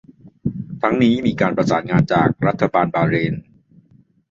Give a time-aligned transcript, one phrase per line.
[0.81, 3.33] ทั้งนี้มีการประสานงานจากรัฐบาลบาห์เรน